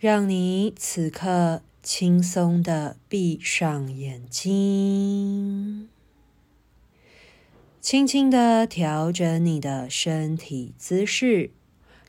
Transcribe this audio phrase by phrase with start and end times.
[0.00, 5.88] 让你此刻轻松的闭上眼睛，
[7.80, 11.50] 轻轻的调整你的身体姿势，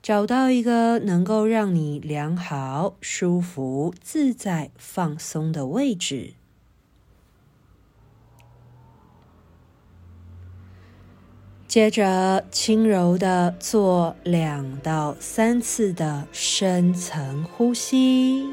[0.03, 6.35] 找到一个能够让你良好、舒服、自在、放松的位置。
[11.69, 18.43] 接着，轻柔地做两到三次的深层呼吸，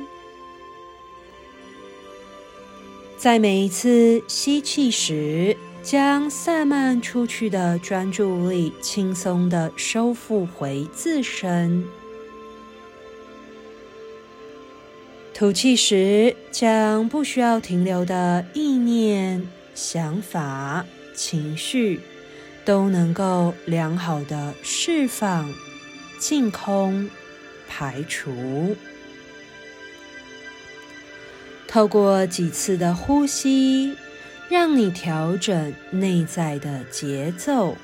[3.17, 11.85] 在每一次吸气时，将散漫出去的专注力轻松地收复回自身；
[15.33, 22.03] 吐气时，将不需要停留的意念、想法、情绪。
[22.67, 25.49] 都能够良好的释放、
[26.19, 27.09] 净空、
[27.69, 28.77] 排除。
[31.69, 33.97] 透过几次的呼吸，
[34.49, 37.77] 让你调整内在的节奏，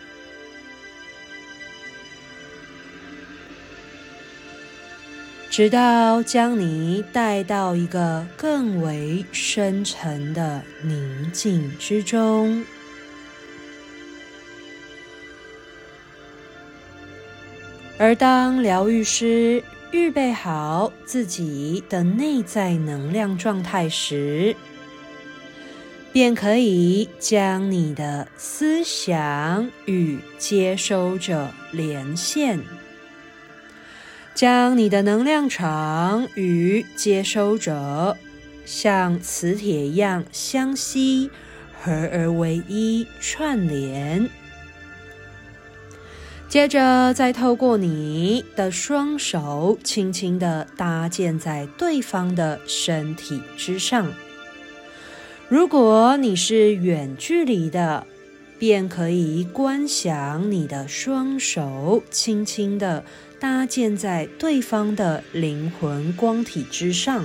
[5.49, 12.65] 直到将你带到一个更为深沉的宁静之中。
[18.03, 24.57] 而当疗愈师预备好自己的内在能量状态时，
[26.13, 32.59] 便可以将你的思想与接收者连线，
[34.35, 38.17] 将你的能量场与接收者
[38.65, 41.31] 像磁铁一样相吸，
[41.81, 44.29] 合而为一，串联。
[46.53, 54.13] 接着，再透过你的双手，轻轻地搭建在对方的身体之上。
[55.49, 58.07] 如果你是远距离的，
[58.59, 63.03] 便可以观想你的双手轻轻地
[63.41, 67.25] 搭建在对方的灵魂光体之上。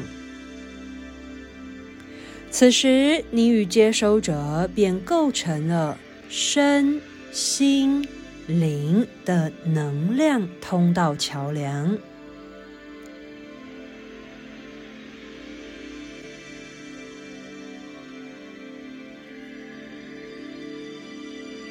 [2.49, 5.97] 此时，你与接收者便构成了
[6.29, 7.01] 身
[7.33, 8.07] 心。
[8.47, 11.97] 灵的能量通道桥梁。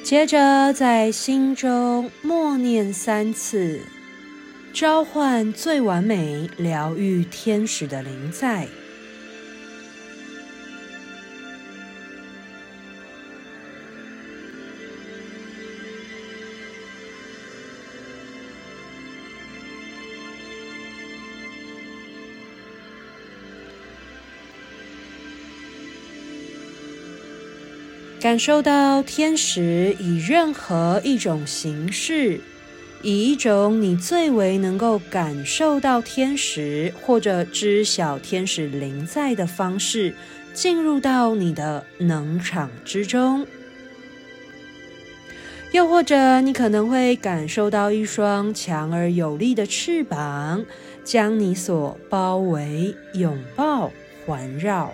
[0.03, 3.81] 接着，在心中默念三次，
[4.71, 8.69] 召唤最完美疗愈天使的灵在。
[28.27, 32.41] 感受到天使以任何一种形式，
[33.01, 40.13] 以一种你最为能够感受到天使或者知晓天使临在的方式，
[40.53, 43.47] 进入到你的能场之中。
[45.71, 50.65] 又或者，你可能会感受到一双强而有力的翅膀，
[51.05, 53.89] 将你所包围、拥抱、
[54.25, 54.91] 环绕。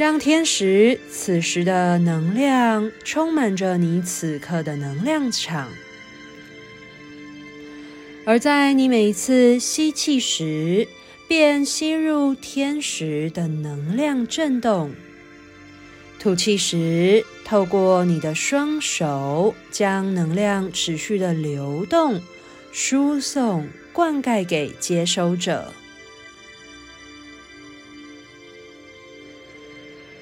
[0.00, 5.68] 让天使此时的能量充满着你此刻的能量场，
[8.24, 10.88] 而在你每一次吸气时，
[11.28, 14.88] 便吸入天使的能量震动；
[16.18, 22.22] 吐气时，透过你的双手，将能量持续的流动、
[22.72, 25.74] 输送、灌溉给接收者。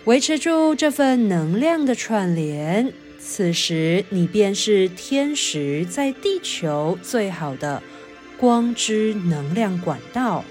[0.08, 7.82] 维持住这份能量的串联，此时你便是天使在地球最好的
[8.38, 10.46] 光之能量管道。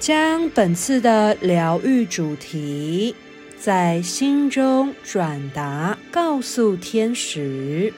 [0.00, 3.14] 将本次的疗愈主题
[3.58, 7.92] 在心中转达，告诉天使。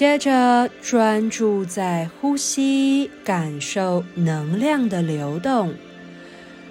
[0.00, 5.74] 接着专注在呼吸，感受能量的流动，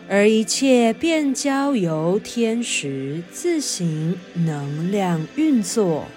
[0.10, 6.08] 而一切便交由天时自行能量运作。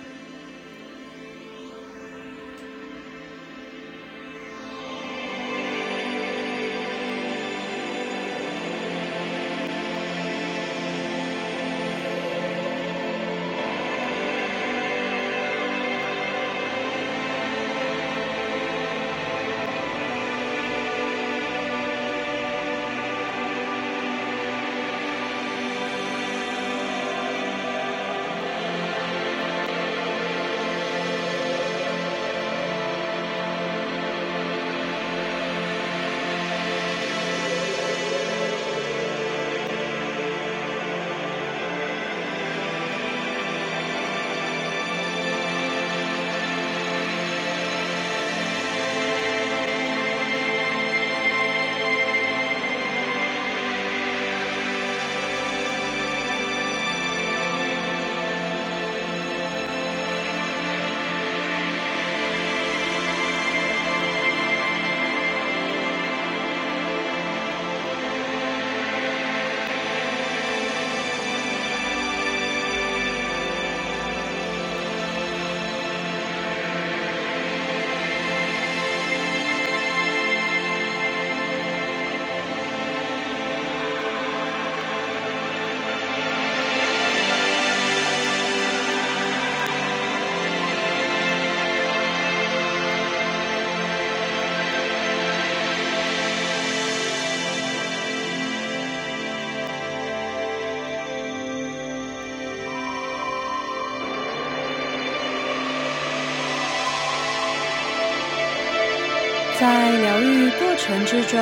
[110.84, 111.38] 程之中，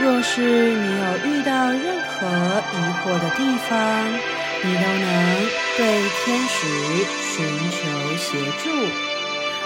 [0.00, 3.74] 若是你有遇到任何疑惑的地方，
[4.62, 5.06] 你都能
[5.76, 5.80] 对
[6.24, 6.56] 天使
[7.20, 7.34] 寻
[7.72, 7.76] 求
[8.16, 8.70] 协助，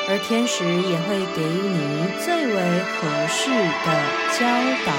[0.09, 2.57] 而天使也会给予你最为
[2.97, 3.51] 合适
[3.85, 3.87] 的
[4.39, 4.41] 教
[4.87, 4.91] 导。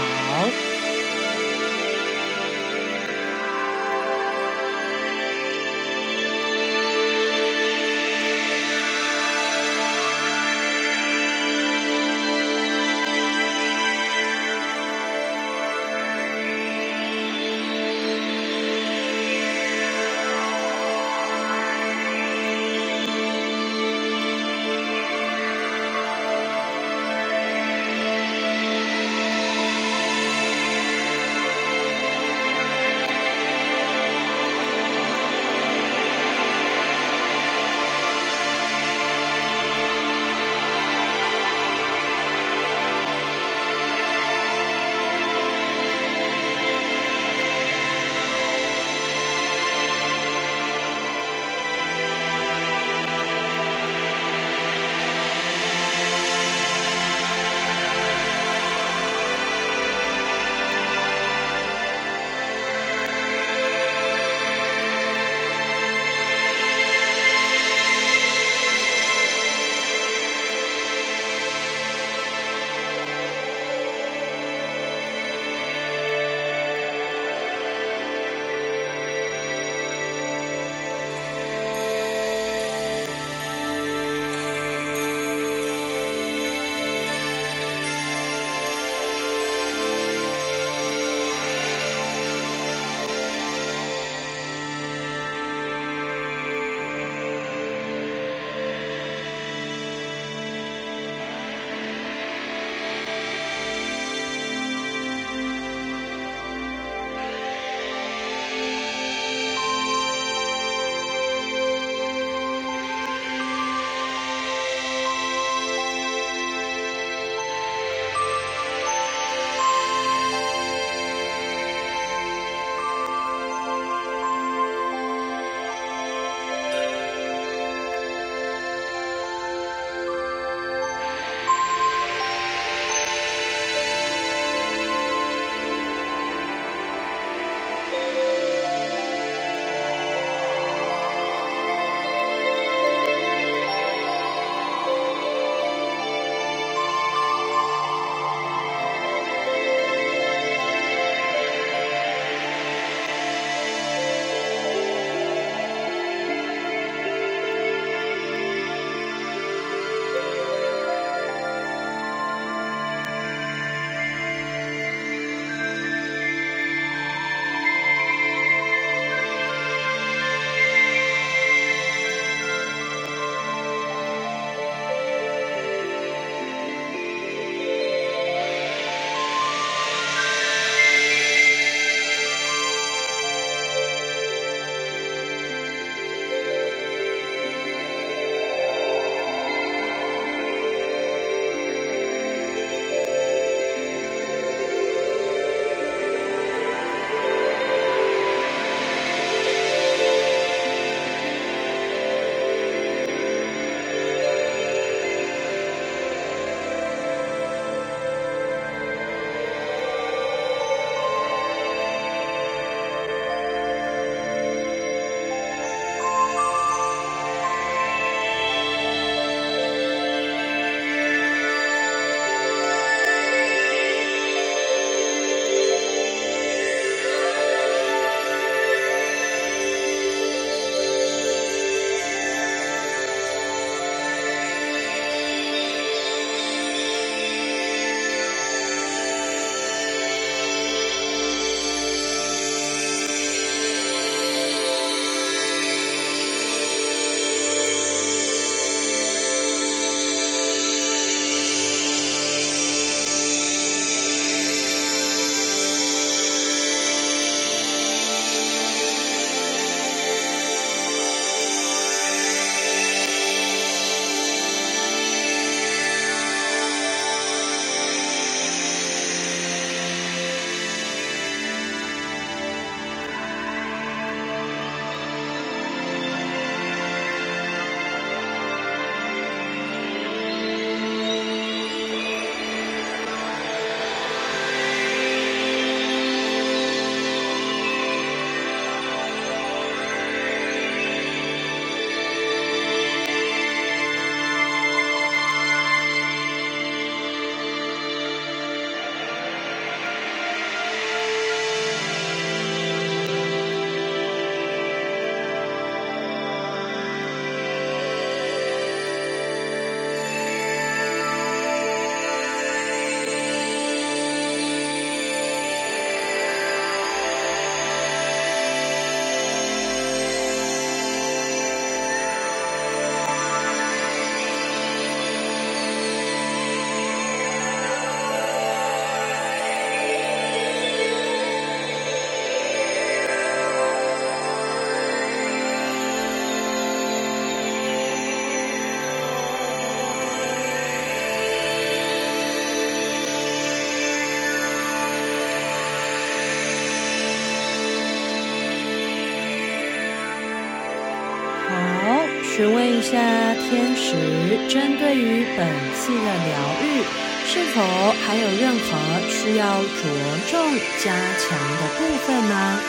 [354.49, 356.83] 针对于本次的疗愈，
[357.25, 357.61] 是否
[358.05, 358.67] 还有任何
[359.09, 359.81] 需要着
[360.29, 362.59] 重加强的部分呢？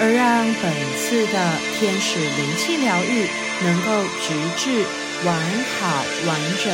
[0.00, 1.36] 而让本次的
[1.78, 3.26] 天使灵气疗愈
[3.64, 4.86] 能够直至
[5.24, 5.34] 完
[5.80, 6.30] 好、完
[6.62, 6.70] 整、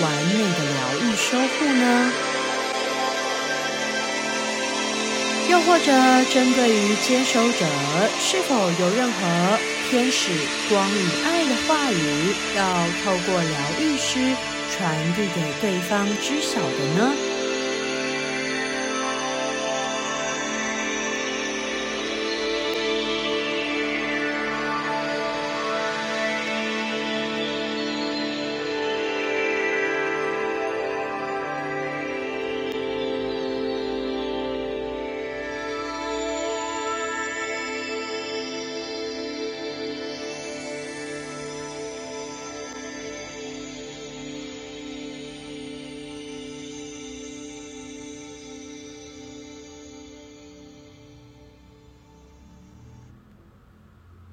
[0.00, 2.12] 完美的疗愈收复呢？
[5.50, 5.90] 又或者
[6.32, 7.66] 针对于接收者，
[8.20, 9.58] 是否有任何
[9.90, 10.30] 天使
[10.68, 12.62] 光与爱的话语，要
[13.02, 14.36] 透过疗愈师
[14.70, 17.27] 传递给对方知晓的呢？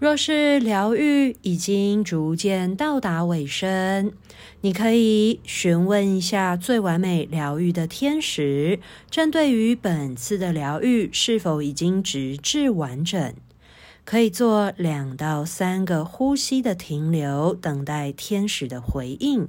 [0.05, 4.11] 若是疗愈已经逐渐到达尾声，
[4.61, 13.33] 你可以询问一下最完美疗愈的天使，针对于本次的疗愈是否已经直至完整，
[14.03, 19.47] 可以做两到三个呼吸的停留，等待天使的回应。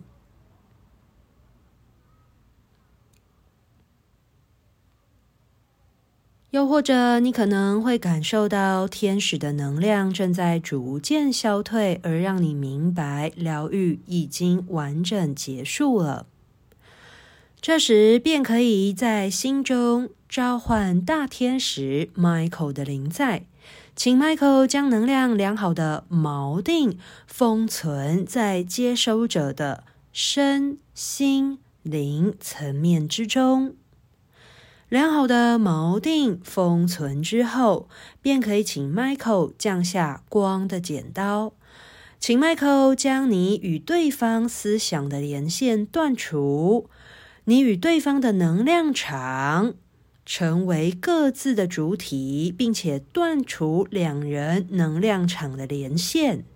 [6.57, 16.25] 又或者，你可能会感受到天使的能量正在逐渐消退，而让你明白疗愈已经完整结束了。
[17.61, 23.45] 这时，便可以在心中召唤大天使 Michael 的灵在，
[23.95, 33.75] 请 Michael 将能量良好的锚定封存在接收者的身心灵层面之中。
[34.97, 37.87] 良好的锚定封存之后，
[38.23, 41.53] 便可以请 Michael 降下光的剪刀，
[42.19, 46.89] 请 Michael 将你与对方思想的连线断除，
[47.45, 49.75] 你与对方的能量场
[50.25, 56.47] 成为各自的主体，并且断除两人能量场的连线。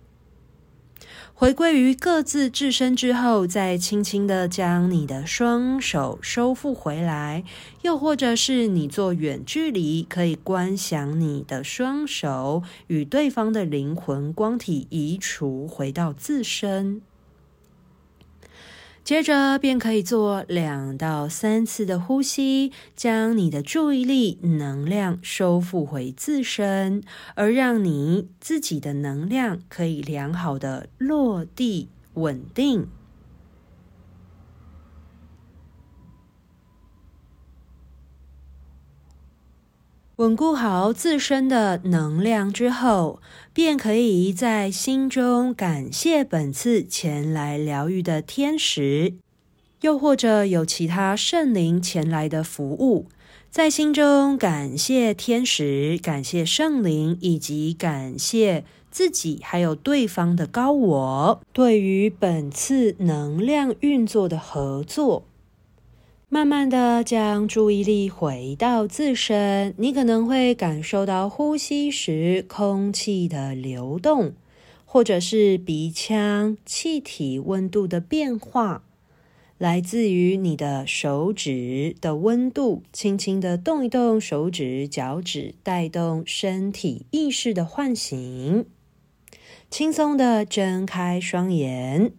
[1.41, 7.43] 回归于各自自身之后，再轻轻地将你的双手收复回来，
[7.81, 17.01] 又或者是你做远距离，可以观想你的双手与对方的灵魂光体移除，回到自身。
[19.03, 27.03] 接着便可以做两到三次的呼吸，将你的注意力能量收复回自身，
[27.35, 32.87] 而让你自己的能量可以良好的落地稳定。
[40.21, 43.19] 稳固好自身的能量之后，
[43.53, 49.15] 便可以在心中感谢本次前来疗愈的天使，
[49.81, 53.07] 又或者有其他圣灵前来的服务，
[53.49, 65.23] 在心中感谢天使，感谢圣灵，以及感谢自己还有对方的高我，对于本次能量运作的合作。
[66.33, 74.31] 慢慢的将注意力回到自身，你可能会感受到呼吸时空气的流动，
[74.85, 78.85] 或者是鼻腔气体温度的变化，
[79.57, 82.83] 来自于你的手指的温度。
[82.93, 88.65] 轻轻的动一动手指、脚趾，带动身体意识的唤醒。
[89.69, 92.13] 轻松的睁开双眼。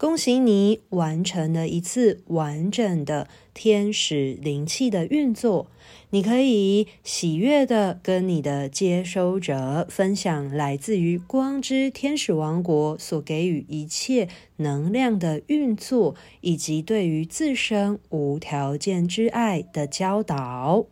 [0.00, 5.66] 恭喜你完成了一次完整的天使灵气的运作。
[6.08, 20.86] 你可以喜悦的跟你的接收者分享来自于光之天使王国所给予一切能量的运作，以及对于自身无条件之爱的教导。